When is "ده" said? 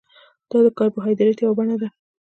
1.81-1.89